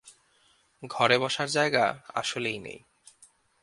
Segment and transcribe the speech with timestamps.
[0.83, 1.85] ঘরে বসার জায়গা
[2.13, 2.79] আসলেই নেই।